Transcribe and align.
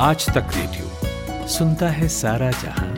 आज 0.00 0.24
तक 0.26 0.50
रेडियो। 0.54 1.46
सुनता 1.48 1.88
है 1.88 2.08
सारा 2.08 2.50
जहाँ। 2.50 2.88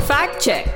फैक्ट 0.00 0.38
चेक 0.38 0.74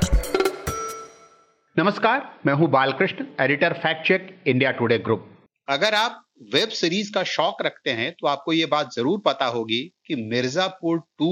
नमस्कार 1.75 2.21
मैं 2.45 2.53
हूँ 2.53 2.69
Balakrishna 2.69 3.25
editor 3.41 3.73
fact 3.75 4.07
check 4.07 4.29
India 4.47 4.71
Today 4.71 4.97
group 4.99 5.27
अगर 5.67 5.93
आप 5.93 6.23
वेब 6.53 6.69
सीरीज़ 6.71 7.11
का 7.13 7.23
शौक 7.25 7.61
रखते 7.61 7.91
हैं 7.91 8.11
तो 8.19 8.27
आपको 8.27 8.53
ये 8.53 8.65
बात 8.65 8.93
ज़रूर 8.95 9.21
पता 9.25 9.45
होगी 9.47 9.81
कि 10.07 10.15
मिर्जापुर 10.27 10.99
टू 10.99 11.31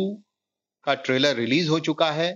का 0.84 0.94
ट्रेलर 0.96 1.36
रिलीज़ 1.36 1.70
हो 1.70 1.80
चुका 1.82 2.10
है। 2.12 2.36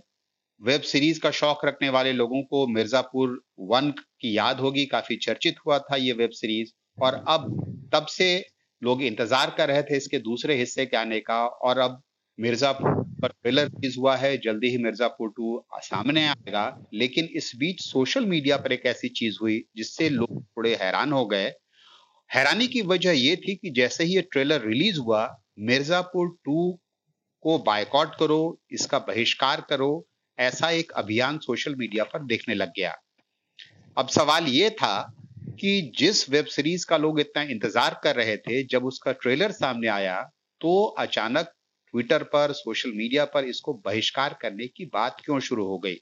वेब 0.62 0.82
सीरीज़ 0.82 1.20
का 1.20 1.32
शौक 1.32 1.66
रखने 1.66 1.90
वाले 1.90 2.12
लोगों 2.14 2.42
को 2.44 2.68
मिर्जापुर 2.68 3.42
वन 3.60 3.92
की 3.92 4.38
याद 4.38 4.60
होगी, 4.60 4.86
काफ़ी 4.86 5.16
चर्चित 5.16 5.56
हुआ 5.68 5.80
था 5.80 5.96
ये 5.96 6.14
वेब 6.14 6.30
सीरीज़। 6.30 6.72
और 7.04 7.24
अब, 7.28 7.90
तब 7.94 8.06
से 8.06 8.46
लोग 8.84 9.02
इंतज़ार 9.02 9.54
कर 9.58 9.68
रहे 9.68 9.84
थे 9.84 9.98
इसके 9.98 10.20
दूसरे 10.20 10.56
हिस्से 10.56 10.86
के 10.86 10.98
आने 10.98 11.20
का, 11.20 11.46
और 11.46 11.78
अब 11.78 12.02
मिर्जापुर 12.40 13.04
पर 13.22 13.28
ट्रेलर 13.28 13.66
रिलीज़ 13.66 13.98
हुआ 14.00 14.16
है, 14.16 14.38
जल्दी 14.38 14.70
ही 14.70 14.78
मिर्जापुर 14.78 15.30
टू 15.30 15.64
सामने 15.76 16.26
आएगा। 16.28 16.88
लेकिन 16.94 17.30
इस 17.36 17.52
बीच 17.56 17.82
सोशल 17.82 18.26
मीडिया 18.26 18.58
पर 18.58 18.72
एक 18.72 18.86
ऐसी 18.86 19.10
चीज़ 19.10 19.38
हुई, 19.42 19.64
जिससे 19.76 20.10
लोग 20.10 20.44
थोड़े 20.44 20.76
हैरान 20.76 21.12
हो 21.12 21.26
गए। 21.26 21.52
हैरानी 22.30 22.68
की 22.68 22.82
वजह 22.82 23.12
यह 23.12 23.36
थी 23.36 23.56
कि 23.56 23.70
जैसे 23.70 24.04
ही 24.04 24.16
ये 24.16 24.22
ट्रेलर 24.22 24.62
रिलीज़ 24.62 25.00
हुआ, 25.00 25.26
मिर्जापुर 25.60 26.36
टू 26.46 26.80
को 27.42 27.58
बायकॉट 27.58 28.16
करो, 28.16 28.60
इसका 28.72 29.00
बहिष्कार 29.00 29.66
करो 29.70 30.06
ऐसा 30.40 30.70
एक 30.72 30.92
अभियान 30.94 31.38
सोशल 31.40 31.76
मीडिया 31.76 32.04
पर 32.04 32.24
देखने 32.26 32.56
लग 32.56 32.72
गया। 32.78 32.96
अब 33.98 34.08
सवाल 34.10 34.48
ये 34.48 34.70
था 34.72 35.16
कि 35.60 35.82
जिस 35.98 36.30
वेब 36.30 36.46
सीरीज़ 36.48 36.86
का 36.86 36.98
लोग 36.98 37.20
इतना 37.20 37.42
इंतज़ार 37.44 38.00
कर 38.04 38.16
रहे 38.16 38.36
थे, 38.38 38.64
जब 38.64 38.86
उसका 38.86 39.12
ट्रेलर 39.14 39.52
सामने 39.52 39.88
आया 39.88 40.22
तो 40.62 40.84
अचानक 41.00 41.52
ट्विटर 41.94 42.24
पर, 42.24 42.52
सोशल 42.54 42.92
मीडिया 42.92 43.26
पर 43.26 43.46
इसको 43.46 43.74
बहिष्कार 43.86 44.38
करने 44.42 44.68
की 44.68 44.86
बात 44.86 45.22
क्यों 45.26 45.40
शुरू 45.40 45.66
हो 45.66 45.78
गई? 45.80 45.98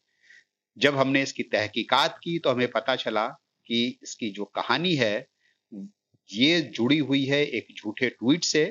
जब 0.77 0.97
हमने 0.97 1.21
इसकी 1.21 1.43
तहकीकात 1.43 2.17
की 2.23 2.37
तो 2.39 2.49
हमें 2.49 2.67
पता 2.71 2.95
चला 2.95 3.27
कि 3.67 3.99
इसकी 4.03 4.29
जो 4.29 4.45
कहानी 4.55 4.93
है, 4.95 5.27
ये 6.29 6.59
जुड़ी 6.75 6.97
हुई 6.99 7.23
है 7.25 7.43
एक 7.47 7.67
झूठे 7.77 8.09
ट्वीट 8.09 8.43
से 8.43 8.63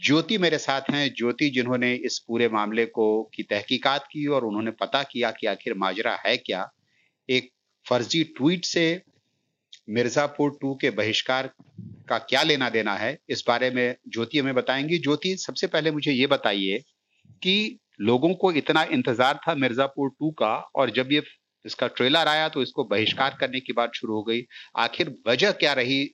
ज्योति 0.00 0.36
मेरे 0.38 0.58
साथ 0.58 0.90
हैं। 0.90 1.08
ज्योति 1.08 1.48
जिन्होंने 1.50 1.92
इस 1.94 2.18
पूरे 2.28 2.48
मामले 2.48 2.84
को 2.86 3.22
की 3.34 3.42
तहकीकात 3.42 4.04
की 4.04 4.26
और 4.26 4.44
उन्होंने 4.44 4.70
पता 4.70 5.02
किया 5.02 5.30
कि 5.30 5.46
आखिर 5.46 5.74
माजरा 5.74 6.16
है 6.26 6.36
क्या। 6.36 6.68
एक 7.28 7.50
फर्जी 7.86 8.22
ट्वीट 8.36 8.64
से 8.64 9.02
मिर्जापुर 9.88 10.56
टू 10.60 10.74
के 10.74 10.90
बहिष्कार 10.92 11.50
का 12.08 12.18
क्या 12.20 12.42
लेना 12.42 12.68
देना 12.70 12.94
है, 12.94 13.18
इस 13.28 13.44
बारे 13.48 13.70
में 13.70 13.96
ज्योति 14.08 14.38
हमें 14.38 14.54
बताएँगी। 14.54 14.98
ज्योति, 14.98 15.36
सबसे 15.36 15.66
पहले 15.66 15.90
मुझे 15.90 16.12
ये 16.12 16.26
बताइए 16.26 16.78
कि 17.42 17.78
लोगों 18.00 18.32
को 18.34 18.52
इतना 18.52 18.82
इंतज़ार 18.82 19.40
था 19.48 19.54
मिर्जापुर 19.54 20.10
टू 20.10 20.30
का 20.30 20.54
और 20.76 20.90
जब 20.90 21.12
ये 21.12 21.22
इसका 21.64 21.86
ट्रेलर 21.86 22.28
आया 22.28 22.48
तो 22.48 22.62
इसको 22.62 22.84
बहिष्कार 22.84 23.36
करने 23.40 23.60
की 23.60 23.72
बात 23.72 23.94
शुरू 23.94 24.14
हो 24.14 24.22
गई। 24.22 24.42
आखिर 24.76 25.14
वजह 25.28 25.52
क्या 25.52 25.72
रही? 25.72 26.04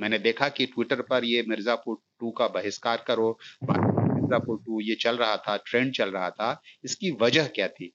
मैंने 0.00 0.18
देखा 0.18 0.48
कि 0.48 0.66
ट्विटर 0.66 1.00
पर 1.10 1.24
ये 1.24 1.44
मिर्जापुर 1.48 1.96
टू 2.20 2.30
का 2.30 2.48
बहिष्कार 2.50 3.04
करो, 3.06 3.30
मिर्जापुर 3.62 4.58
टू 4.66 4.80
ये 4.80 4.94
चल 5.00 5.16
रहा 5.16 5.36
था 5.38 5.56
ट्रेंड 5.66 5.92
चल 5.94 6.10
रहा 6.10 6.30
था, 6.30 6.60
इसकी 6.84 7.10
वजह 7.20 7.46
क्या 7.54 7.68
थी? 7.68 7.92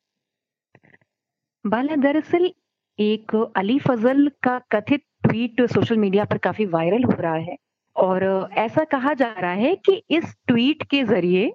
बाला, 1.66 1.96
दरअसल 1.98 2.52
एक 3.00 3.36
अली 3.58 3.78
फजल 3.80 4.28
का 4.44 4.58
कथित 4.72 5.04
ट्वीट 5.24 5.62
सोशल 5.72 5.98
मीडिया 5.98 6.26
पर 6.26 6.38
काफ़ी 6.40 6.66
वायरल 6.68 7.04
हो 7.04 7.22
रहा 7.22 7.36
है 7.36 7.56
और 7.96 8.24
ऐसा 8.58 8.84
कहा 8.86 9.14
जा 9.14 9.32
रहा 9.32 9.52
है 9.54 9.76
कि 9.86 10.02
इस 10.10 10.36
ट्वीट 10.48 10.84
के 10.84 11.04
ज़रिए 11.06 11.48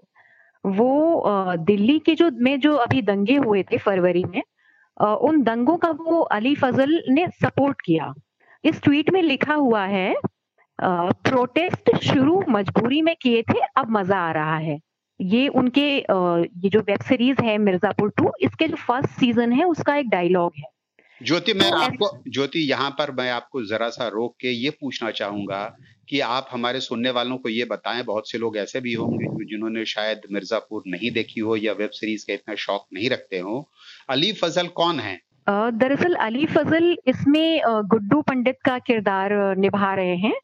वो 0.65 1.57
दिल्ली 1.59 1.99
के 1.99 2.15
जो, 2.15 2.31
में 2.33 2.61
जो 2.61 2.75
अभी 2.77 3.03
दंगे 3.03 3.37
हुए 3.37 3.63
थे 3.63 3.79
फरवरी 3.79 4.25
में 4.25 4.43
उन 4.97 5.43
दंगों 5.43 5.77
का 5.77 5.91
वो 6.01 6.21
अली 6.33 6.55
फजल 6.55 7.03
ने 7.09 7.27
सपोर्ट 7.37 7.81
किया। 7.81 8.13
इस 8.65 8.81
ट्वीट 8.83 9.11
में 9.11 9.23
लिखा 9.23 9.55
हुआ 9.55 9.85
है 9.87 10.15
प्रोटेस्ट 10.79 11.97
शुरू 12.05 12.43
मजबूरी 12.49 13.01
में 13.03 13.15
किए 13.23 13.43
थे 13.43 13.61
अब 13.77 13.91
मज़ा 13.91 14.19
आ 14.19 14.31
रहा 14.33 14.57
है। 14.59 14.79
ये 15.21 15.47
उनके 15.51 15.87
ये 15.97 16.69
जो 16.69 16.81
वेब 16.81 17.01
सीरीज़ 17.09 17.43
है 17.45 17.57
मिर्जापुर 17.61 18.11
टू 18.17 18.33
इसके 18.43 18.69
जो 18.69 18.77
फ़र्स्ट 18.79 19.19
सीज़न 19.21 19.53
है 19.53 19.65
उसका 19.65 19.97
एक 19.97 20.09
डायलॉग 20.11 20.53
है। 20.59 20.71
ज्योति 21.21 21.55
मैं 21.55 21.71
तो 21.71 21.77
आपको 21.77 22.09
ज्योति 22.29 22.61
यहाँ 22.61 22.91
पर 22.91 23.11
मैं 23.15 23.31
आपको 23.31 23.63
जरा 23.67 23.89
सा 23.91 24.09
रोक 24.09 24.35
के 24.41 24.51
ये 24.51 24.71
पूछना 24.71 25.11
चाहूँगा 25.13 25.65
कि 26.09 26.21
आप 26.21 26.49
हमारे 26.51 26.81
सुनने 26.81 27.11
वालों 27.11 27.37
को 27.39 27.49
ये 27.49 27.65
बताएँ 27.65 28.03
बहुत 28.05 28.31
से 28.31 28.39
लोग 28.39 28.57
ऐसे 28.57 28.81
भी 28.81 28.93
होंगे 28.95 29.27
जो 29.27 29.45
जिन्होंने 29.51 29.85
शायद 29.87 30.23
मिर्जापुर 30.33 30.83
नहीं 30.87 31.11
देखी 31.11 31.41
हो 31.41 31.57
या 31.57 31.73
वेब 31.73 31.91
सीरीज़ 31.91 32.25
का 32.27 32.35
इतना 32.35 32.55
शौक 32.57 32.87
नहीं 32.95 33.11
रखते 33.11 33.39
हो। 33.39 33.69
अली 34.11 34.33
फजल 34.33 34.69
कौन 34.77 35.01
है? 35.01 35.19
दरअसल 35.47 36.15
अली 36.15 36.47
फजल 36.47 36.97
इसमें 37.07 37.61
गुड्डू 37.67 38.21
पंडित 38.21 38.59
का 38.65 38.79
किरदार 38.79 39.33
निभा 39.57 39.95
रहे 39.95 40.17
हैं 40.17 40.35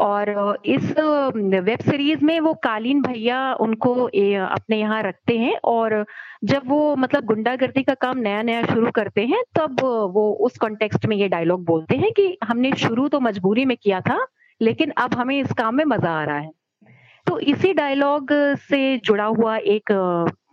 और 0.00 0.28
इस 0.64 0.90
वेब 0.90 1.78
सीरीज़ 1.80 2.24
में 2.24 2.38
वो 2.40 2.52
कालीन 2.54 3.00
भैया 3.02 3.38
उनको 3.60 3.94
अपने 3.94 4.78
यहाँ 4.78 5.02
रखते 5.02 5.38
हैं 5.38 5.56
और 5.64 6.04
जब 6.44 6.62
वो 6.66 6.94
मतलब 6.96 7.24
गुंडागर्दी 7.24 7.82
का 7.82 7.94
काम 7.94 8.18
नया 8.18 8.42
नया 8.42 8.62
शुरू 8.66 8.90
करते 8.90 9.24
हैं 9.26 9.42
तब 9.54 9.80
वो 10.14 10.30
उस 10.46 10.58
कॉन्टेक्स्ट 10.58 11.06
में 11.06 11.16
ये 11.16 11.28
डायलॉग 11.28 11.64
बोलते 11.64 11.96
हैं 11.96 12.12
कि 12.12 12.36
हमने 12.44 12.72
शुरू 12.76 13.08
तो 13.08 13.20
मजबूरी 13.20 13.64
में 13.64 13.76
किया 13.76 14.00
था 14.00 14.26
लेकिन 14.60 14.92
अब 14.98 15.14
हमें 15.14 15.38
इस 15.40 15.52
काम 15.52 15.74
में 15.74 15.84
मज़ा 15.84 16.10
आ 16.10 16.24
रहा 16.24 16.38
है। 16.38 16.50
तो 17.26 17.38
इसी 17.40 17.72
डायलॉग 17.72 18.32
से 18.70 18.98
जुड़ा 18.98 19.24
हुआ 19.24 19.56
एक 19.56 19.92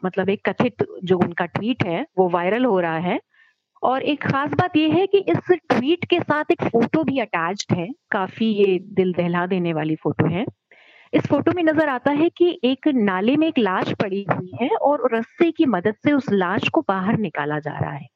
मतलब 0.06 0.30
एक 0.30 0.50
कथित 0.50 0.86
जो 1.04 1.18
उनका 1.18 1.46
ट्वीट 1.46 1.86
है 1.86 2.06
वो 2.18 2.30
वायरल 2.30 2.66
हो 2.66 2.80
रहा 2.80 2.98
है 2.98 3.20
और 3.86 4.04
एक 4.04 4.24
खास 4.24 4.54
बात 4.54 4.76
यह 4.78 4.94
है 4.96 5.06
कि 5.08 5.18
इस 5.30 5.52
ट्वीट 5.70 6.06
के 6.10 6.20
साथ 6.20 6.52
एक 6.52 6.64
फ़ोटो 6.64 7.04
भी 7.04 7.20
अटैच्ड 7.20 7.76
है। 7.78 7.88
काफ़ी 8.12 8.46
ये 8.54 8.78
दिल 8.94 9.12
दहला 9.14 9.46
देने 9.46 9.74
वाली 9.74 9.96
फ़ोटो 9.96 10.28
है। 10.28 10.46
इस 11.14 11.28
फ़ोटो 11.28 11.52
में 11.56 11.64
नज़र 11.64 11.90
आता 11.90 12.12
है 12.12 12.30
कि 12.30 12.48
एक 12.64 12.88
नाले 12.96 13.36
में 13.38 13.48
एक 13.48 13.60
लाश 13.60 13.92
पड़ी 13.94 14.26
हुई 14.32 14.52
है 14.62 14.70
और 14.70 15.08
रस्से 15.14 15.50
की 15.52 15.66
मदद 15.66 15.96
से 16.06 16.14
उस 16.14 16.32
लाश 16.32 16.68
को 16.70 16.82
बाहर 16.82 17.18
निकाला 17.18 17.60
जा 17.60 17.78
रहा 17.80 17.92
है। 17.92 18.08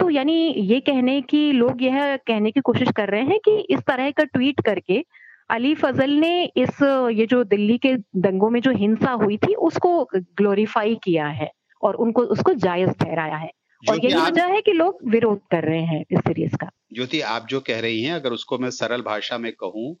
तो 0.00 0.08
यानी 0.10 0.36
ये 0.60 0.78
कहने 0.80 1.20
की 1.22 1.50
लोग 1.52 1.82
यह 1.82 2.16
कहने 2.16 2.50
की 2.50 2.60
कोशिश 2.60 2.90
कर 2.96 3.08
रहे 3.08 3.22
हैं 3.22 3.38
कि 3.44 3.56
इस 3.70 3.80
तरह 3.80 4.10
का 4.10 4.24
ट्वीट 4.24 4.60
करके 4.60 5.02
अली 5.50 5.74
फजल 5.74 6.10
ने 6.10 6.44
इस, 6.44 6.82
ये 7.12 7.26
जो 7.26 7.42
दिल्ली 7.44 7.76
के 7.78 7.94
दंगों 8.18 8.50
में 8.50 8.60
जो 8.60 8.70
हिंसा 8.70 9.10
हुई 9.12 9.36
थी, 9.36 9.54
उसको 9.54 10.04
ग्लोरीफाई 10.14 10.94
किया 11.04 11.26
है 11.26 11.50
और 11.82 11.94
उनको, 11.94 12.22
उसको 12.22 12.54
जायज़ 12.54 12.90
ठहराया 13.00 13.36
है। 13.36 13.50
और 13.90 14.04
यही 14.04 14.20
वजह 14.20 14.46
है 14.46 14.60
कि 14.60 14.72
लोग 14.72 14.98
विरोध 15.04 15.40
कर 15.50 15.64
रहे 15.64 15.82
हैं 15.82 16.04
इस 16.10 16.18
सीरीज़ 16.18 16.56
का। 16.56 16.70
ज्योति 16.94 17.20
आप 17.20 17.46
जो 17.46 17.60
कह 17.60 17.80
रही 17.80 18.02
हैं 18.02 18.12
अगर 18.12 18.32
उसको 18.32 18.58
मैं 18.58 18.70
सरल 18.70 19.02
भाषा 19.02 19.38
में 19.38 19.52
कहूँ 19.52 19.96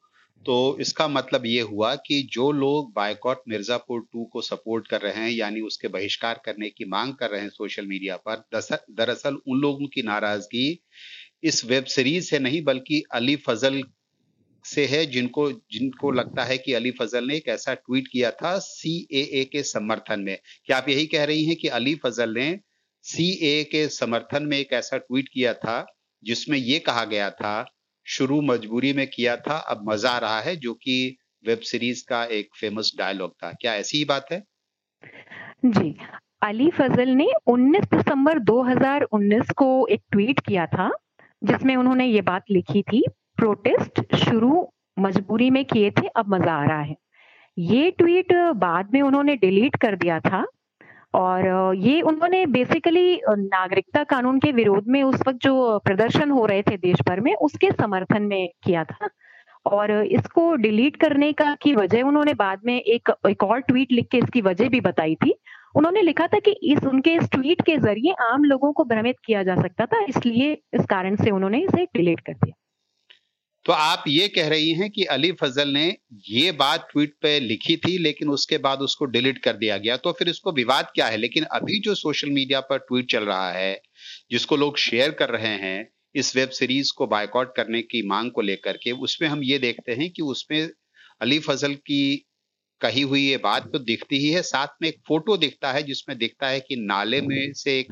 तो 0.46 0.76
इसका 0.80 1.06
मतलब 1.08 1.46
ये 1.46 1.60
हुआ 1.60 1.94
कि 1.96 2.20
जो 2.32 2.50
लोग 2.52 2.92
बायकॉट 2.96 3.38
मिर्जापुर 3.48 4.00
टू 4.12 4.24
को 4.24 4.40
सपोर्ट 4.40 4.88
कर 4.88 5.00
रहे 5.00 5.14
हैं 5.14 5.30
यानी 5.30 5.60
उसके 5.60 5.88
बहिष्कार 5.88 6.40
करने 6.44 6.68
की 6.70 6.84
मांग 6.84 7.14
कर 7.14 7.30
रहे 7.30 7.40
हैं 7.40 7.48
सोशल 7.48 7.86
मीडिया 7.86 8.16
पर 8.16 8.44
दरअसल 8.90 9.38
उन 9.48 9.60
लोगों 9.60 9.86
की 9.86 10.02
नाराज़गी 10.02 10.66
इस 11.44 11.64
वेब 11.64 11.84
सीरीज़ 11.84 12.28
से 12.30 12.38
नहीं 12.38 12.62
बल्कि 12.64 13.02
अली 13.12 13.36
फजल 13.36 13.82
से 14.64 14.86
है 14.86 15.04
जिनको 15.06 15.50
जिनको 15.52 16.10
लगता 16.10 16.44
है 16.44 16.58
कि 16.58 16.72
अली 16.72 16.90
फजल 16.90 17.26
ने 17.26 17.36
एक 17.36 17.48
ऐसा 17.48 17.74
ट्वीट 17.74 18.08
किया 18.08 18.30
था 18.30 18.58
सी 18.58 19.46
के 19.52 19.62
समर्थन 19.62 20.20
में। 20.20 20.38
क्या 20.66 20.76
आप 20.76 20.88
यही 20.88 21.06
कह 21.06 21.24
रही 21.24 21.44
हैं 21.44 21.56
कि 21.56 21.68
अली 21.68 21.94
फजल 21.94 22.34
ने 22.34 22.48
सीए 23.06 23.64
के 23.64 23.88
समर्थन 23.88 24.42
में 24.42 24.58
एक 24.58 24.72
ऐसा 24.72 24.98
ट्वीट 24.98 25.28
किया 25.32 25.54
था, 25.54 25.86
जिसमें 26.24 26.58
यह 26.58 26.80
कहा 26.86 27.04
गया 27.04 27.30
था, 27.30 27.66
शुरू 28.06 28.40
मजबूरी 28.40 28.92
में 28.92 29.06
किया 29.06 29.36
था, 29.36 29.56
अब 29.56 29.90
मज़ा 29.90 30.10
आ 30.10 30.18
रहा 30.18 30.40
है, 30.40 30.56
जो 30.56 30.74
कि 30.74 31.16
वेब 31.46 31.58
सीरीज़ 31.58 32.04
का 32.08 32.24
एक 32.24 32.48
फ़ेमस 32.60 32.92
डायलॉग 32.98 33.30
था। 33.30 33.52
क्या 33.52 33.74
ऐसी 33.74 33.98
ही 33.98 34.04
बात 34.04 34.26
है? 34.32 34.44
जी, 35.64 35.96
अली 36.42 36.70
फजल 36.70 37.08
ने 37.08 37.28
19 37.46 37.84
दिसंबर 37.84 38.38
2019 38.38 39.50
को 39.50 39.86
एक 39.86 40.02
ट्वीट 40.12 40.40
किया 40.40 40.66
था, 40.66 40.90
जिसमें 41.44 41.76
उन्होंने 41.76 42.06
ये 42.06 42.20
बात 42.20 42.44
लिखी 42.50 42.82
थी, 42.82 43.04
प्रोटेस्ट 43.36 44.16
शुरू 44.16 44.72
मजबूरी 44.98 45.50
में 45.50 45.64
किए 45.64 45.90
थे, 45.90 46.06
अब 46.06 46.34
मज़ा 46.34 46.52
आ 46.52 46.64
रहा 46.64 46.80
है। 46.80 46.96
ये 47.58 47.90
ट्वीट 47.90 48.32
बाद 48.56 48.90
में 48.94 49.02
उन्होंने 49.02 49.36
डिलीट 49.36 49.76
कर 49.76 49.96
दिया 49.96 50.20
था 50.20 50.46
और 51.14 51.74
ये 51.76 52.00
उन्होंने 52.00 52.44
बेसिकली 52.46 53.20
नागरिकता 53.28 54.02
कानून 54.04 54.38
के 54.38 54.52
विरोध 54.52 54.84
में 54.88 55.02
उस 55.02 55.20
वक्त 55.28 55.38
जो 55.42 55.78
प्रदर्शन 55.78 56.30
हो 56.30 56.46
रहे 56.46 56.62
थे 56.62 56.76
देश 56.76 57.02
भर 57.08 57.20
में, 57.20 57.34
उसके 57.34 57.70
समर्थन 57.72 58.22
में 58.22 58.48
किया 58.64 58.84
था। 58.84 59.08
और 59.66 59.90
इसको 59.90 60.54
डिलीट 60.56 60.96
करने 60.96 61.32
का 61.32 61.54
की 61.62 61.74
वजह 61.74 62.02
उन्होंने 62.02 62.34
बाद 62.34 62.60
में 62.66 62.80
एक 62.80 63.10
एक 63.28 63.42
और 63.44 63.60
ट्वीट 63.60 63.92
लिख 63.92 64.08
के 64.12 64.18
इसकी 64.18 64.40
वजह 64.40 64.68
भी 64.68 64.80
बताई 64.80 65.14
थी। 65.14 65.34
उन्होंने 65.76 66.02
लिखा 66.02 66.26
था 66.26 66.38
कि 66.38 66.50
इस, 66.50 66.84
उनके 66.84 67.14
इस 67.14 67.30
ट्वीट 67.30 67.62
के 67.62 67.76
ज़रिए 67.78 68.12
आम 68.22 68.44
लोगों 68.44 68.72
को 68.72 68.84
भ्रमित 68.84 69.16
किया 69.24 69.42
जा 69.42 69.54
सकता 69.56 69.86
था, 69.86 70.04
इसलिए 70.08 70.52
इस 70.74 70.86
कारण 70.90 71.16
से 71.16 71.30
उन्होंने 71.30 71.58
इसे 71.58 71.84
डिलीट 71.96 72.20
कर 72.20 72.32
दिया। 72.34 72.54
तो 73.64 73.72
आप 73.72 74.04
ये 74.08 74.28
कह 74.28 74.48
रही 74.48 74.70
हैं 74.70 74.90
कि 74.90 75.04
अली 75.04 75.32
फजल 75.32 75.68
ने 75.68 75.96
ये 76.28 76.52
बात 76.52 76.88
ट्वीट 76.92 77.14
पे 77.22 77.40
लिखी 77.40 77.76
थी, 77.76 77.98
लेकिन 77.98 78.28
उसके 78.28 78.58
बाद 78.58 78.78
उसको 78.78 79.04
डिलीट 79.04 79.38
कर 79.38 79.52
दिया 79.52 79.78
गया। 79.78 79.96
तो 79.96 80.12
फिर 80.12 80.28
इसको 80.28 80.52
विवाद 80.52 80.86
क्या 80.94 81.06
है? 81.06 81.16
लेकिन 81.16 81.44
अभी 81.44 81.80
जो 81.80 81.94
सोशल 81.94 82.30
मीडिया 82.30 82.60
पर 82.60 82.78
ट्वीट 82.78 83.10
चल 83.10 83.24
रहा 83.24 83.52
है, 83.52 83.80
जिसको 84.30 84.56
लोग 84.56 84.78
शेयर 84.78 85.10
कर 85.10 85.28
रहे 85.28 85.54
हैं, 85.54 85.88
इस 86.14 86.36
वेब 86.36 86.48
सीरीज़ 86.48 86.92
को 86.96 87.06
बायकॉट 87.06 87.56
करने 87.56 87.82
की 87.82 88.06
मांग 88.06 88.30
को 88.30 88.40
लेकर 88.40 88.72
के, 88.72 88.90
उसमें 88.90 89.28
हम 89.28 89.42
ये 89.42 89.58
देखते 89.58 89.92
हैं 89.92 90.10
कि 90.10 90.22
उसमें 90.22 90.70
अली 91.20 91.38
फजल 91.38 91.74
की 91.74 92.26
कही 92.80 93.00
हुई 93.00 93.22
ये 93.22 93.36
बात 93.36 93.72
तो 93.72 93.78
दिखती 93.78 94.18
ही 94.18 94.30
है। 94.30 94.42
साथ 94.42 94.66
में 94.82 94.88
एक 94.88 94.96
फ़ोटो 95.08 95.36
दिखता 95.36 95.72
है, 95.72 95.82
जिसमें 95.82 96.18
दिखता 96.18 96.48
है 96.48 96.60
कि 96.60 96.76
नाले 96.76 97.20
में 97.20 97.52
से 97.52 97.78
एक 97.80 97.86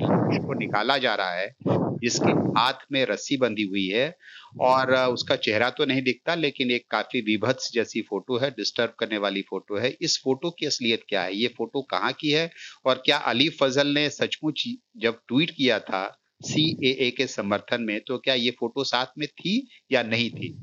को 0.46 0.58
निकाला 0.58 0.98
जा 0.98 1.14
रहा 1.14 1.34
है। 1.34 1.54
जिसके 2.00 2.32
हाथ 2.56 2.84
में 2.92 3.04
रस्सी 3.06 3.36
बंधी 3.36 3.62
हुई 3.62 3.86
है 3.86 4.14
और 4.60 4.94
उसका 4.94 5.36
चेहरा 5.36 5.70
तो 5.70 5.84
नहीं 5.84 6.02
दिखता, 6.02 6.34
लेकिन 6.34 6.70
एक 6.70 6.86
काफ़ी 6.90 7.20
विभत्स 7.20 7.70
जैसी 7.74 8.02
फ़ोटो 8.02 8.38
है, 8.38 8.50
डिस्टर्ब 8.50 8.94
करने 8.98 9.18
वाली 9.18 9.42
फ़ोटो 9.42 9.78
है। 9.78 9.90
इस 10.00 10.20
फ़ोटो 10.24 10.50
की 10.50 10.66
असलियत 10.66 11.02
क्या 11.08 11.22
है? 11.22 11.36
ये 11.36 11.48
फ़ोटो 11.48 11.82
कहाँ 11.82 12.12
की 12.12 12.30
है? 12.30 12.50
और 12.86 13.02
क्या 13.04 13.18
अली 13.26 13.48
फजल 13.60 13.94
ने 13.94 14.08
सचमुच 14.10 14.64
जब 14.96 15.20
ट्वीट 15.28 15.50
किया 15.50 15.78
था 15.80 16.04
सी 16.44 16.64
ए 16.86 17.10
के 17.16 17.26
समर्थन 17.26 17.82
में 17.82 18.00
तो 18.00 18.18
क्या 18.18 18.34
ये 18.34 18.50
फ़ोटो 18.50 18.84
साथ 18.84 19.18
में 19.18 19.26
थी 19.28 19.66
या 19.92 20.02
नहीं 20.02 20.30
थी? 20.30 20.56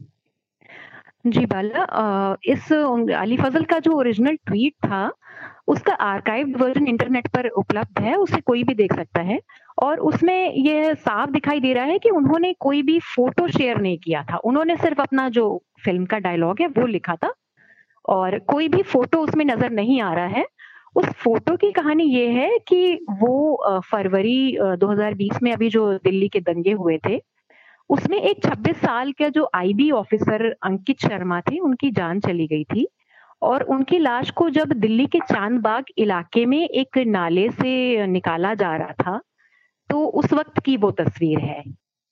जी 1.27 1.45
बाला 1.45 2.37
इस 2.45 2.71
अली 2.73 3.37
फजल 3.37 3.63
का 3.63 3.79
जो 3.79 3.91
ओरिजिनल 3.91 4.35
ट्वीट 4.45 4.73
था, 4.85 5.11
उसका 5.67 5.93
आर्काइव 5.93 6.55
वर्जन 6.57 6.87
इंटरनेट 6.87 7.27
पर 7.27 7.47
उपलब्ध 7.47 7.99
है, 7.99 8.15
उसे 8.15 8.39
कोई 8.41 8.63
भी 8.63 8.73
देख 8.73 8.93
सकता 8.95 9.21
है। 9.21 9.39
और 9.83 9.99
उसमें 9.99 10.53
यह 10.53 10.93
साफ़ 10.93 11.29
दिखाई 11.31 11.59
दे 11.59 11.73
रहा 11.73 11.83
है 11.85 11.99
कि 11.99 12.09
उन्होंने 12.09 12.53
कोई 12.59 12.81
भी 12.83 12.99
फ़ोटो 13.15 13.47
शेयर 13.47 13.77
नहीं 13.81 13.97
किया 13.97 14.23
था। 14.23 14.37
उन्होंने 14.37 14.75
सिर्फ़ 14.77 15.01
अपना 15.01 15.27
जो 15.29 15.45
फ़िल्म 15.85 16.05
का 16.05 16.19
डायलॉग 16.19 16.61
है, 16.61 16.67
वो 16.67 16.85
लिखा 16.87 17.15
था। 17.15 17.33
और 18.05 18.37
कोई 18.39 18.67
भी 18.67 18.81
फ़ोटो 18.83 19.19
उसमें 19.19 19.45
नज़र 19.45 19.71
नहीं 19.71 20.01
आ 20.01 20.13
रहा 20.13 20.27
है। 20.27 20.45
उस 20.95 21.05
फ़ोटो 21.23 21.55
की 21.57 21.71
कहानी 21.71 22.03
ये 22.05 22.27
है 22.31 22.57
कि 22.67 23.05
वो 23.21 23.81
फरवरी 23.91 24.57
2020 24.77 25.41
में 25.43 25.51
अभी 25.53 25.69
जो 25.69 25.93
दिल्ली 26.03 26.27
के 26.29 26.39
दंगे 26.39 26.71
हुए 26.71 26.97
थे, 27.07 27.21
उसमें 27.89 28.17
एक 28.21 28.43
26 28.45 28.77
साल 28.77 29.11
का 29.11 29.29
जो 29.29 29.49
आईबी 29.55 29.89
ऑफिसर 29.91 30.45
अंकित 30.63 31.01
शर्मा 31.01 31.41
थे, 31.41 31.59
उनकी 31.59 31.91
जान 31.91 32.19
चली 32.19 32.47
गई 32.47 32.63
थी। 32.65 32.87
और 33.41 33.63
उनकी 33.63 33.99
लाश 33.99 34.29
को 34.31 34.49
जब 34.49 34.73
दिल्ली 34.73 35.05
के 35.07 35.19
चांदबाग 35.19 35.85
इलाके 35.97 36.45
में 36.45 36.59
एक 36.59 36.97
नाले 37.07 37.49
से 37.51 38.07
निकाला 38.07 38.53
जा 38.53 38.75
रहा 38.77 38.93
था 39.03 39.19
तो 39.89 40.05
उस 40.19 40.33
वक्त 40.33 40.59
की 40.65 40.77
वो 40.77 40.91
तस्वीर 40.91 41.39
है। 41.39 41.63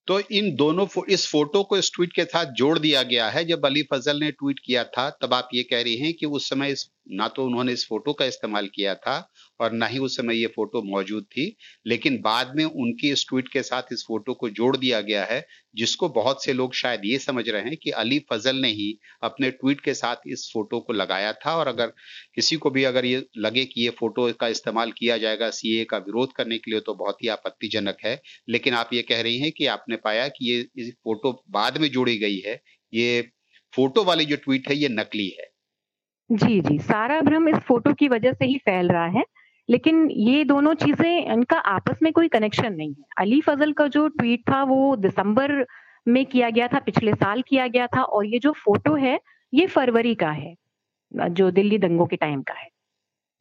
तो 0.07 0.19
इन 0.19 0.56
दोनों 0.56 0.85
फो, 0.85 1.06
इस 1.06 1.27
फ़ोटो 1.27 1.63
को 1.63 1.77
इस 1.77 1.91
ट्वीट 1.95 2.13
के 2.13 2.24
साथ 2.24 2.45
जोड़ 2.53 2.77
दिया 2.79 3.03
गया 3.03 3.29
है। 3.29 3.44
जब 3.45 3.65
अली 3.65 3.83
फजल 3.83 4.19
ने 4.19 4.31
ट्वीट 4.31 4.59
किया 4.65 4.83
था 4.83 5.09
तब 5.21 5.33
आप 5.33 5.50
ये 5.53 5.63
कह 5.63 5.81
रही 5.81 5.95
हैं 5.95 6.13
कि 6.13 6.25
उस 6.25 6.50
समय 6.50 6.71
इस 6.71 6.89
ना 7.09 7.27
तो 7.27 7.45
उन्होंने 7.45 7.74
इस 7.74 7.86
फ़ोटो 7.89 8.13
का 8.13 8.25
इस्तेमाल 8.25 8.68
किया 8.68 8.94
था 8.95 9.18
और 9.59 9.71
ना 9.71 9.86
ही 9.86 10.00
उस 10.00 10.15
समय 10.18 10.36
ये 10.36 10.48
फ़ोटो 10.48 10.81
मौजूद 10.86 11.24
थी, 11.25 11.56
लेकिन 11.88 12.19
बाद 12.21 12.51
में 12.56 12.63
उनकी 12.65 13.12
इस 13.12 13.25
ट्वीट 13.30 13.48
के 13.48 13.62
साथ 13.63 13.94
इस 13.94 14.04
फ़ोटो 14.07 14.33
को 14.33 14.50
जोड़ 14.50 14.75
दिया 14.77 15.01
गया 15.01 15.24
है, 15.25 15.45
जिसको 15.75 16.09
बहुत 16.09 16.44
से 16.44 16.54
लोग 16.54 16.74
शायद 16.75 17.01
ये 17.06 17.18
समझ 17.19 17.48
रहे 17.50 17.62
हैं 17.62 17.77
कि 17.77 17.92
अली 17.94 18.19
फजल 18.31 18.56
ने 18.56 18.68
ही 18.69 18.98
अपने 19.24 19.51
ट्वीट 19.51 19.81
के 19.81 19.94
साथ 19.94 20.27
इस 20.27 20.50
फ़ोटो 20.54 20.80
को 20.80 20.94
लगाया 20.94 21.31
था। 21.36 21.56
और 21.57 21.68
अगर 21.68 21.94
किसी 22.36 22.56
को 22.56 22.69
भी 22.69 22.83
अगर 22.83 23.06
ये 23.06 23.25
लगे 23.38 23.65
कि 23.65 23.81
ये 23.81 23.89
फ़ोटो 24.00 24.31
का 24.33 24.48
इस्तेमाल 24.48 24.92
किया 24.92 25.18
जाएगा 25.18 25.50
सीए 25.51 25.83
का 25.86 25.98
विरोध 26.00 26.33
करने 26.33 26.57
के 26.57 26.71
लिए 26.71 26.80
तो 26.80 26.94
बहुत 26.95 27.24
ही 27.24 27.27
आपत्तिजनक 27.30 27.98
है। 28.06 28.19
लेकिन 28.50 28.74
आप 28.74 28.89
ये 28.94 29.01
कह 29.04 29.21
रही 29.21 29.38
हैं 29.39 29.51
कि 29.51 29.65
आपने 29.68 29.95
पाया 29.98 30.27
कि 30.30 30.51
ये 30.51 30.89
फ़ोटो 30.92 31.31
बाद 31.51 31.77
में 31.77 31.89
जोड़ी 31.89 32.18
गई 32.18 32.39
है, 32.39 32.62
ये 32.94 33.21
फ़ोटो 33.74 34.04
वाली 34.04 34.25
जो 34.25 34.36
ट्वीट 34.38 34.69
है, 34.69 34.75
ये 34.77 34.89
नकली 34.89 35.27
है। 35.39 35.50
जी 36.29 36.59
जी। 36.62 36.77
सारा 36.79 37.19
भ्रम 37.21 37.47
इस 37.50 37.56
फ़ोटो 37.57 37.94
की 37.94 38.07
वजह 38.07 38.33
से 38.33 38.45
ही 38.45 38.57
फैल 38.57 38.88
रहा 38.88 39.06
है, 39.07 39.24
लेकिन 39.69 40.09
ये 40.12 40.44
दोनों 40.44 40.74
चीज़ें, 40.74 41.33
इनका 41.33 41.57
आपस 41.57 42.00
में 42.03 42.12
कोई 42.13 42.27
कनेक्शन 42.27 42.74
नहीं 42.74 42.89
है। 42.89 43.03
अली 43.18 43.39
फजल 43.41 43.71
का 43.74 43.88
जो 43.88 44.07
ट्वीट 44.07 44.41
था, 44.50 44.63
वो 44.63 44.95
दिसंबर 44.95 45.65
में 46.07 46.25
किया 46.25 46.50
गया 46.50 46.68
था, 46.68 46.79
पिछले 46.79 47.13
साल 47.13 47.41
किया 47.41 47.68
गया 47.68 47.88
था, 47.88 48.01
और 48.01 48.25
ये 48.25 48.39
जो 48.39 48.51
फ़ोटो 48.56 48.95
है, 48.95 49.19
ये 49.53 49.68
फरवरी 49.68 50.13
का 50.15 50.29
है, 50.31 50.53
जो 51.12 51.50
दिल्ली 51.51 51.77
दंगों 51.77 52.06
के 52.06 52.15
टाइम 52.15 52.41
का 52.41 52.53
है। 52.53 52.69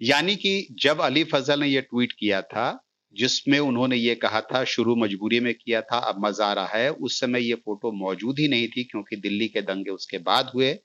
यानी 0.00 0.36
कि 0.36 0.66
जब 0.82 1.00
अली 1.00 1.24
फजल 1.24 1.60
ने 1.60 1.66
ये 1.66 1.80
ट्वीट 1.80 2.12
किया 2.12 2.40
था 2.42 2.70
जिसमें 3.16 3.58
उन्होंने 3.58 3.96
ये 3.96 4.14
कहा 4.16 4.40
था, 4.42 4.62
शुरू 4.66 4.96
मजबूरी 4.96 5.40
में 5.40 5.52
किया 5.54 5.80
था, 5.82 5.98
अब 5.98 6.24
मज़ा 6.24 6.46
आ 6.46 6.52
रहा 6.52 6.78
है। 6.78 6.90
उस 6.90 7.20
समय 7.20 7.42
ये 7.42 7.54
फ़ोटो 7.56 7.92
मौजूद 7.98 8.38
ही 8.38 8.48
नहीं 8.48 8.68
थी, 8.68 8.84
क्योंकि 8.84 9.16
दिल्ली 9.18 9.48
के 9.48 9.60
दंगे 9.62 9.90
उसके 9.90 10.18
बाद 10.20 10.50
हुए। 10.54 10.76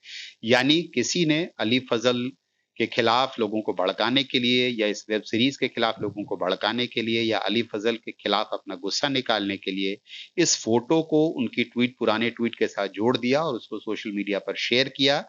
यानी 0.45 0.81
किसी 0.95 1.25
ने 1.25 1.48
अली 1.60 1.80
फजल 1.92 2.30
के 2.78 2.86
खिलाफ 2.88 3.39
लोगों 3.39 3.62
को 3.62 3.74
भड़काने 3.74 4.24
के 4.24 4.39
लिए, 4.39 4.68
या 4.69 4.88
इस 4.88 5.06
वेब 5.10 5.22
सीरीज़ 5.22 5.57
के 5.60 5.68
खिलाफ 5.68 5.95
लोगों 6.01 6.24
को 6.24 6.38
भड़काने 6.38 6.88
के 6.88 7.01
लिए, 7.01 7.22
या 7.22 7.38
अली 7.39 7.62
फजल 7.74 7.95
के 7.95 8.12
खिलाफ 8.13 8.50
अपना 8.54 8.75
गुस्सा 8.75 9.07
निकालने 9.10 9.57
के 9.57 9.72
लिए, 9.72 9.98
इस 10.38 10.57
फ़ोटो 10.63 11.01
को 11.04 11.25
उनकी 11.42 11.63
ट्वीट, 11.66 11.95
पुराने 12.00 12.30
ट्वीट 12.30 12.56
के 12.56 12.68
साथ 12.68 12.88
जोड़ 12.95 13.16
दिया 13.18 13.42
और 13.42 13.56
उसको 13.56 13.80
सोशल 13.80 14.12
मीडिया 14.12 14.39
पर 14.39 14.56
शेयर 14.60 14.89
किया। 14.89 15.24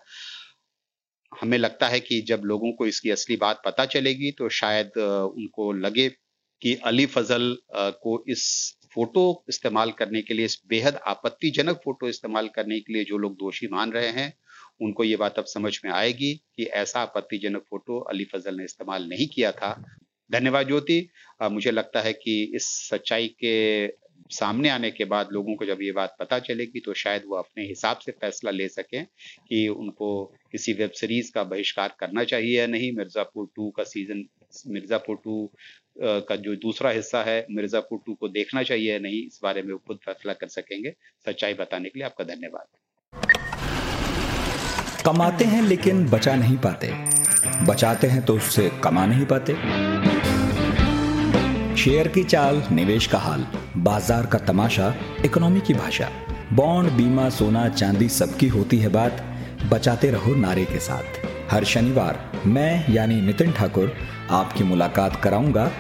हमें 1.33 1.59
लगता 1.59 1.89
है 1.89 2.01
कि 2.01 2.21
जब 2.21 2.43
लोगों 2.45 2.73
को 2.73 2.87
इसकी 2.87 3.11
असली 3.11 3.37
बात 3.37 3.63
पता 3.65 3.85
चलेगी 3.87 4.31
तो 4.31 4.49
शायद 4.49 4.99
उनको 4.99 5.73
लगे 5.73 6.09
कि 6.63 6.75
अली 6.85 7.07
फजल 7.07 7.57
को 7.75 8.23
इस 8.29 8.45
फ़ोटो 8.95 9.45
इस्तेमाल 9.49 9.91
करने 9.93 10.23
के 10.23 10.35
लिए, 10.35 10.45
इस 10.45 10.61
बेहद 10.69 10.97
आपत्तिजनक 11.07 11.77
फ़ोटो 11.85 12.09
इस्तेमाल 12.09 12.49
करने 12.49 12.81
के 12.81 12.93
लिए 12.93 13.05
जो 13.05 13.19
लोग 13.19 13.35
दोषी 13.35 13.69
मान 13.73 13.93
रहे 13.93 14.09
हैं, 14.11 14.33
उनको 14.81 15.05
ये 15.05 15.17
बात 15.17 15.39
अब 15.39 15.45
समझ 15.45 15.79
में 15.85 15.91
आएगी 15.93 16.35
कि 16.57 16.65
ऐसा 16.75 17.01
आपत्तिजनक 17.01 17.63
फ़ोटो 17.71 17.99
अली 18.11 18.25
फजल 18.25 18.57
ने 18.57 18.65
इस्तेमाल 18.65 19.09
नहीं 19.09 19.27
किया 19.27 19.53
था। 19.53 19.73
धन्यवाद 20.31 20.67
ज्योति। 20.67 21.09
मुझे 21.43 21.71
लगता 21.71 22.01
है 22.01 22.13
कि 22.13 22.43
इस 22.55 22.67
सच्चाई 22.89 23.29
के 23.45 23.57
सामने 24.33 24.69
आने 24.69 24.91
के 24.91 25.05
बाद 25.05 25.29
लोगों 25.33 25.55
को 25.57 25.65
जब 25.67 25.79
ये 25.83 25.93
बात 25.93 26.15
पता 26.21 26.39
चलेगी 26.39 26.81
तो 26.81 26.95
शायद 26.95 27.23
वो 27.27 27.37
अपने 27.37 27.67
हिसाब 27.69 27.97
से 27.97 28.13
फैसला 28.13 28.51
ले 28.51 28.69
सकें 28.69 29.05
कि 29.49 29.67
उनको 29.69 30.25
किसी 30.53 30.73
वेब 30.73 30.91
सीरीज़ 30.91 31.31
का 31.33 31.45
बहिष्कार 31.45 31.95
करना 32.01 32.25
चाहिए 32.25 32.59
या 32.59 32.67
नहीं। 32.67 32.93
मिर्जापुर 32.93 33.49
टू 33.57 33.71
का 33.71 33.85
सीज़न, 33.85 34.25
मिर्जापुर 34.69 35.21
टू 35.25 35.53
का 35.97 36.37
जो 36.37 36.55
दूसरा 36.57 36.91
हिस्सा 36.91 37.23
है 37.23 37.47
मिर्जापुर 37.51 37.99
टू 38.07 38.15
को 38.15 38.29
देखना 38.29 38.63
चाहिए 38.63 38.99
नहीं, 38.99 39.27
इस 39.27 39.41
बारे 39.43 39.63
में 39.63 39.73
वो 39.73 39.79
खुद 39.87 39.99
फैसला 40.05 40.33
कर 40.33 40.49
सकेंगे। 40.49 40.95
सच्चाई 41.27 41.55
बताने 41.55 41.89
के 41.89 41.99
लिए 41.99 42.07
आपका 42.07 42.25
धन्यवाद। 42.25 42.67
कमाते 45.07 45.45
हैं 45.45 45.63
लेकिन 45.63 46.05
बचा 46.11 46.35
नहीं 46.37 46.57
पाते। 46.57 46.93
बचाते 47.67 48.07
हैं 48.07 48.25
तो 48.25 48.37
उससे 48.37 48.71
कमा 48.85 49.07
नहीं 49.07 49.27
पाते। 49.27 49.55
शेयर 51.77 52.09
की 52.09 52.25
चाल, 52.25 52.63
निवेश 52.73 53.07
का 53.07 53.19
हाल, 53.19 53.47
बाज़ार 53.77 54.27
का 54.27 54.39
तमाशा, 54.39 54.95
इकोनॉमी 55.25 55.61
की 55.61 55.75
भाषा। 55.75 56.11
बॉन्ड, 56.53 56.91
बीमा, 56.91 57.29
सोना, 57.31 57.69
चांदी 57.69 58.09
सबकी 58.09 58.49
होती 58.49 58.79
है 58.79 58.89
बात। 58.89 59.25
बचाते 59.71 60.11
रहो 60.11 60.35
नारे 60.35 60.65
के 60.65 60.79
साथ। 60.79 61.32
हर 61.53 61.65
शनिवार 61.65 62.19
मैं 62.47 62.93
यानी 62.93 63.21
नितिन 63.21 63.51
ठाकुर 63.53 63.93
आपकी 64.31 64.65
मुलाकात 64.65 65.17
कराऊँगा 65.23 65.71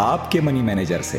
आपके 0.00 0.40
मनी 0.40 0.62
मैनेजर 0.62 1.02
से। 1.02 1.18